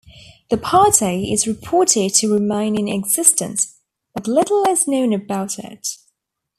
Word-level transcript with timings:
The 0.49 0.57
party 0.57 1.31
is 1.31 1.45
reported 1.45 2.15
to 2.15 2.33
remain 2.33 2.75
in 2.75 2.87
existence, 2.87 3.75
but 4.15 4.25
little 4.27 4.67
is 4.67 4.87
known 4.87 5.13
about 5.13 5.59
it. 5.59 5.89